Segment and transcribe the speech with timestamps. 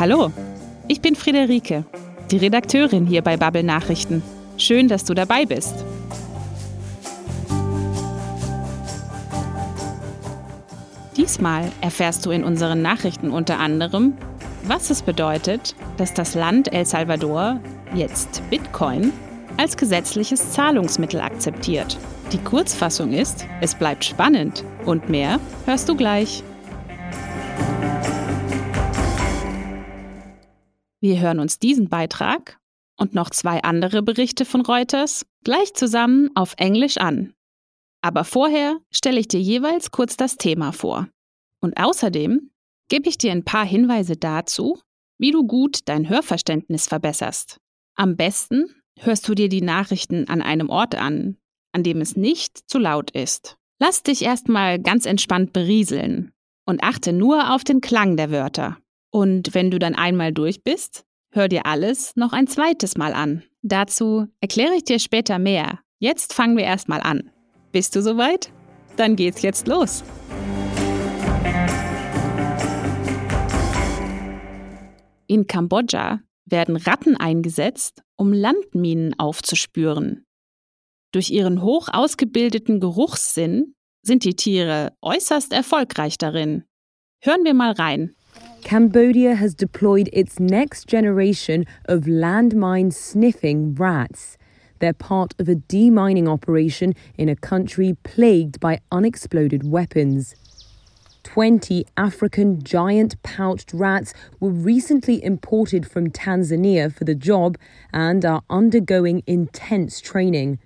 [0.00, 0.32] Hallo,
[0.88, 1.84] ich bin Friederike,
[2.30, 4.22] die Redakteurin hier bei Bubble Nachrichten.
[4.56, 5.84] Schön, dass du dabei bist.
[11.18, 14.14] Diesmal erfährst du in unseren Nachrichten unter anderem,
[14.62, 17.60] was es bedeutet, dass das Land El Salvador
[17.94, 19.12] jetzt Bitcoin
[19.58, 21.98] als gesetzliches Zahlungsmittel akzeptiert.
[22.32, 26.42] Die Kurzfassung ist, es bleibt spannend und mehr hörst du gleich.
[31.00, 32.58] Wir hören uns diesen Beitrag
[32.98, 37.32] und noch zwei andere Berichte von Reuters gleich zusammen auf Englisch an.
[38.02, 41.08] Aber vorher stelle ich dir jeweils kurz das Thema vor.
[41.62, 42.50] Und außerdem
[42.88, 44.78] gebe ich dir ein paar Hinweise dazu,
[45.18, 47.58] wie du gut dein Hörverständnis verbesserst.
[47.94, 51.36] Am besten hörst du dir die Nachrichten an einem Ort an,
[51.72, 53.56] an dem es nicht zu laut ist.
[53.78, 56.32] Lass dich erstmal ganz entspannt berieseln
[56.66, 58.78] und achte nur auf den Klang der Wörter.
[59.10, 63.42] Und wenn du dann einmal durch bist, hör dir alles noch ein zweites Mal an.
[63.62, 65.80] Dazu erkläre ich dir später mehr.
[65.98, 67.30] Jetzt fangen wir erstmal an.
[67.72, 68.52] Bist du soweit?
[68.96, 70.02] Dann geht's jetzt los.
[75.26, 80.24] In Kambodscha werden Ratten eingesetzt, um Landminen aufzuspüren.
[81.12, 86.64] Durch ihren hoch ausgebildeten Geruchssinn sind die Tiere äußerst erfolgreich darin.
[87.22, 88.16] Hören wir mal rein.
[88.62, 94.36] Cambodia has deployed its next generation of landmine sniffing rats.
[94.78, 100.34] They're part of a demining operation in a country plagued by unexploded weapons.
[101.24, 107.56] 20 African giant pouched rats were recently imported from Tanzania for the job
[107.92, 110.58] and are undergoing intense training.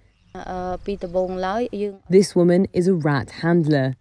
[2.09, 3.95] This woman is a rat handler.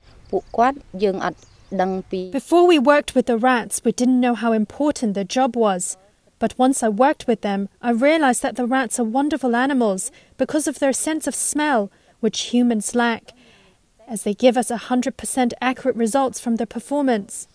[2.31, 5.98] Before we worked with the rats, we didn't know how important the job was.
[6.37, 10.67] But once I worked with them, I realized that the rats are wonderful animals because
[10.67, 13.31] of their sense of smell, which humans lack,
[14.08, 17.48] as they give us 100% accurate results from their performance.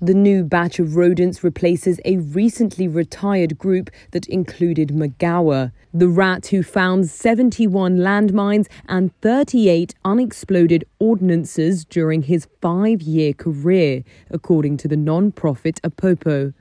[0.00, 6.48] The new batch of rodents replaces a recently retired group that included Magawa, the rat
[6.48, 14.88] who found 71 landmines and 38 unexploded ordnances during his five year career, according to
[14.88, 16.52] the non profit Apopo.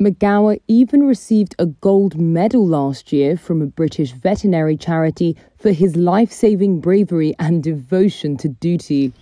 [0.00, 5.96] Magawa even received a gold medal last year from a British veterinary charity for his
[5.96, 9.12] life saving bravery and devotion to duty.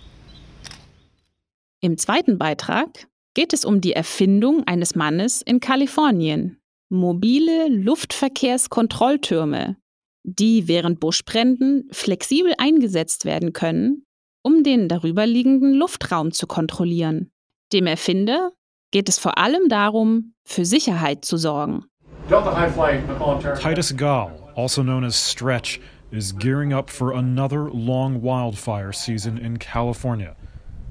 [1.81, 6.57] Im zweiten Beitrag geht es um die Erfindung eines Mannes in Kalifornien.
[6.89, 9.75] Mobile Luftverkehrskontrolltürme,
[10.23, 14.05] die während Buschbränden flexibel eingesetzt werden können,
[14.41, 17.29] um den darüberliegenden Luftraum zu kontrollieren.
[17.73, 18.53] Dem Erfinder
[18.91, 21.83] geht es vor allem darum, für Sicherheit zu sorgen.
[22.29, 25.81] Titus Gall, also known as Stretch,
[26.11, 30.37] is gearing up for another long wildfire season in California.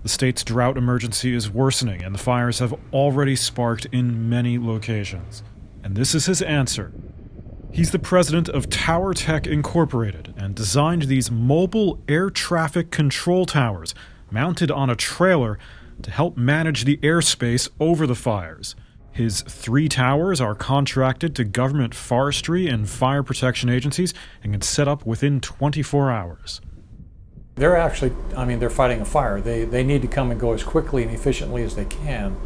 [0.02, 5.42] The state's drought emergency is worsening, and the fires have already sparked in many locations.
[5.86, 6.92] And this is his answer.
[7.70, 13.94] He's the president of Tower Tech Incorporated and designed these mobile air traffic control towers
[14.28, 15.60] mounted on a trailer
[16.02, 18.74] to help manage the airspace over the fires.
[19.12, 24.88] His three towers are contracted to government forestry and fire protection agencies and can set
[24.88, 26.60] up within 24 hours.
[27.54, 29.40] They're actually, I mean, they're fighting a fire.
[29.40, 32.36] They, they need to come and go as quickly and efficiently as they can.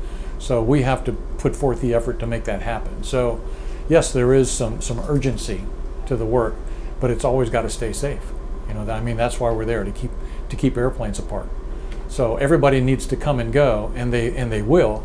[0.41, 3.05] So we have to put forth the effort to make that happen.
[3.05, 3.41] So,
[3.89, 5.63] yes, there is some, some urgency
[6.07, 6.57] to the work,
[6.99, 8.33] but it's always got to stay safe.
[8.67, 10.11] You know, I mean, that's why we're there to keep
[10.49, 11.49] to keep airplanes apart.
[12.09, 15.05] So everybody needs to come and go, and they and they will,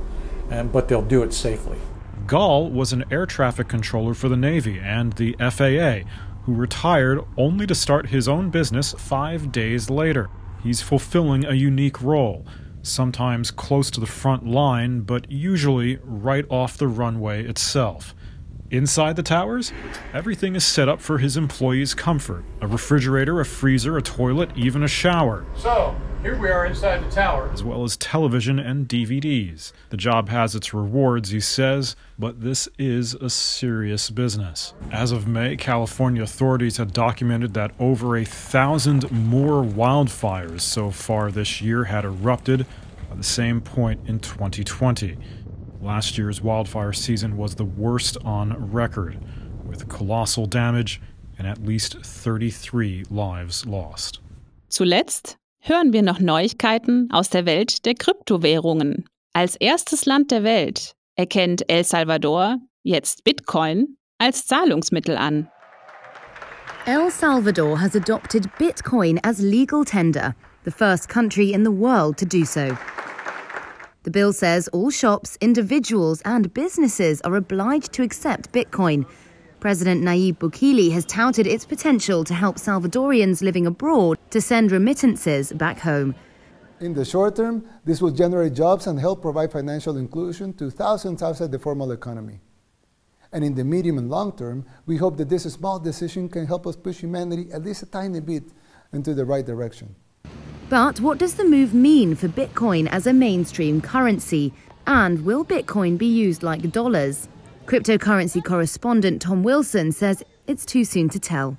[0.50, 1.78] and, but they'll do it safely.
[2.25, 6.09] Gall was an air traffic controller for the Navy and the FAA,
[6.45, 10.30] who retired only to start his own business five days later.
[10.63, 12.45] He's fulfilling a unique role,
[12.87, 18.15] sometimes close to the front line, but usually right off the runway itself.
[18.71, 19.71] Inside the towers,
[20.12, 24.81] everything is set up for his employees' comfort a refrigerator, a freezer, a toilet, even
[24.81, 25.45] a shower.
[25.56, 27.51] So, here we are inside the tower.
[27.53, 29.71] As well as television and DVDs.
[29.91, 34.73] The job has its rewards, he says, but this is a serious business.
[34.91, 41.29] As of May, California authorities had documented that over a thousand more wildfires so far
[41.29, 42.65] this year had erupted
[43.07, 45.18] by the same point in 2020.
[45.85, 49.19] Last year's wildfire season was the worst on record,
[49.67, 50.99] with colossal damage
[51.37, 54.19] and at least 33 lives lost.
[54.67, 59.05] Zuletzt hören wir noch Neuigkeiten aus der Welt der Kryptowährungen.
[59.33, 65.47] Als erstes Land der Welt erkennt El Salvador jetzt Bitcoin als Zahlungsmittel an.
[66.87, 70.33] El Salvador has adopted Bitcoin as legal tender,
[70.63, 72.75] the first country in the world to do so.
[74.06, 79.07] The bill says all shops, individuals, and businesses are obliged to accept Bitcoin.
[79.60, 85.52] President Nayib Bukele has touted its potential to help Salvadorians living abroad to send remittances
[85.54, 86.13] back home.
[86.80, 91.24] In the short term, this will generate jobs and help provide financial inclusion to thousands
[91.24, 92.42] outside the formal economy.
[93.31, 96.68] And in the medium and long term, we hope that this small decision can help
[96.68, 98.44] us push humanity at least a tiny bit
[98.94, 99.96] into the right direction.
[100.69, 104.51] But what does the move mean for Bitcoin as a mainstream currency?
[104.88, 107.27] And will Bitcoin be used like dollars?
[107.67, 111.57] Cryptocurrency correspondent Tom Wilson says it's too soon to tell.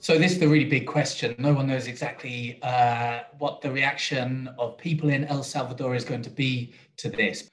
[0.00, 1.36] So this is the really big question.
[1.38, 6.22] No one knows exactly uh, what the reaction of people in El Salvador is going
[6.22, 7.48] to be to this.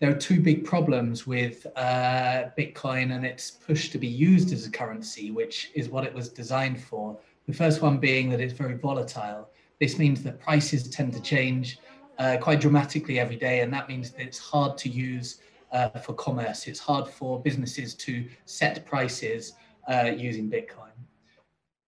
[0.00, 4.66] There are two big problems with uh, Bitcoin and its push to be used as
[4.66, 7.18] a currency, which is what it was designed for.
[7.46, 9.50] The first one being that it's very volatile.
[9.82, 11.80] This means that prices tend to change
[12.16, 15.40] uh, quite dramatically every day, and that means that it's hard to use
[15.72, 16.68] uh, for commerce.
[16.68, 19.54] It's hard for businesses to set prices
[19.88, 20.94] uh, using Bitcoin.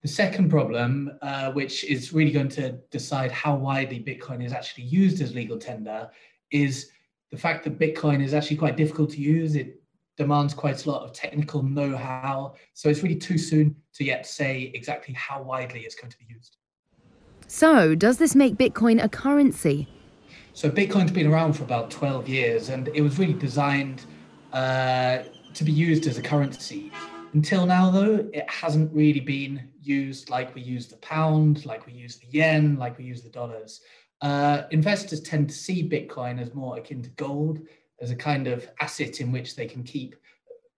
[0.02, 4.86] The second problem, uh, which is really going to decide how widely Bitcoin is actually
[4.86, 6.10] used as legal tender,
[6.50, 6.90] is
[7.30, 9.54] the fact that Bitcoin is actually quite difficult to use.
[9.54, 9.80] It
[10.16, 12.56] demands quite a lot of technical know how.
[12.72, 16.26] So it's really too soon to yet say exactly how widely it's going to be
[16.28, 16.56] used.
[17.46, 19.88] So, does this make Bitcoin a currency?
[20.54, 24.04] So Bitcoin's been around for about 12 years and it was really designed
[24.52, 26.92] uh, to be used as a currency.
[27.32, 31.92] Until now, though, it hasn't really been used like we use the pound, like we
[31.92, 33.80] use the yen, like we use the dollars.
[34.20, 37.58] Uh, investors tend to see Bitcoin as more akin to gold,
[38.00, 40.14] as a kind of asset in which they can keep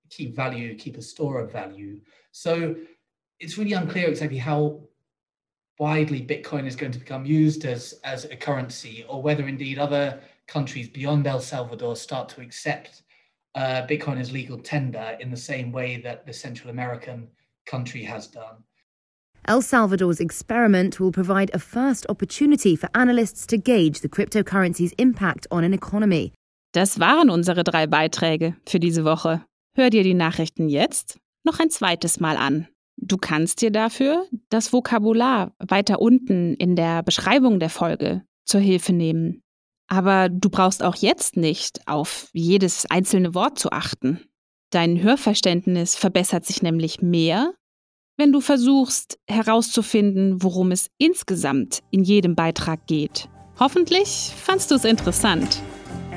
[0.08, 2.00] keep value, keep a store of value.
[2.32, 2.74] So
[3.40, 4.80] it's really unclear exactly how
[5.78, 10.20] widely Bitcoin is going to become used as, as a currency, or whether indeed other
[10.46, 13.02] countries beyond El Salvador start to accept
[13.54, 17.28] uh, Bitcoin as legal tender in the same way that the Central American
[17.66, 18.64] country has done.
[19.48, 25.46] El Salvador's experiment will provide a first opportunity for analysts to gauge the cryptocurrency's impact
[25.50, 26.32] on an economy.
[26.72, 29.44] Das waren unsere drei Beiträge für diese Woche.
[29.76, 32.66] Hör dir die Nachrichten jetzt noch ein zweites Mal an.
[32.96, 38.92] Du kannst dir dafür das Vokabular weiter unten in der Beschreibung der Folge zur Hilfe
[38.92, 39.42] nehmen.
[39.88, 44.20] Aber du brauchst auch jetzt nicht auf jedes einzelne Wort zu achten.
[44.70, 47.52] Dein Hörverständnis verbessert sich nämlich mehr,
[48.16, 53.28] wenn du versuchst herauszufinden, worum es insgesamt in jedem Beitrag geht.
[53.60, 55.62] Hoffentlich fandst du es interessant.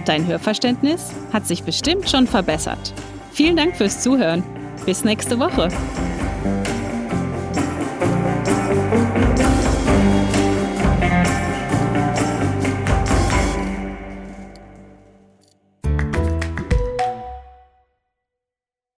[0.05, 2.93] Dein Hörverständnis hat sich bestimmt schon verbessert.
[3.31, 4.43] Vielen Dank fürs Zuhören.
[4.85, 5.69] Bis nächste Woche.